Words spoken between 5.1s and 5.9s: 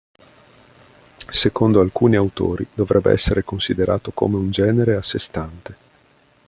stante.